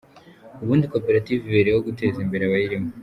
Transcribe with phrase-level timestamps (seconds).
[0.63, 2.89] Ubundi koperative ibereho guteza imbere abayirimo.